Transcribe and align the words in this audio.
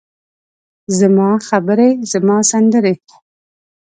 زما 0.99 1.29
خبرې، 1.47 1.89
زما 2.11 2.37
سندرې، 2.51 2.93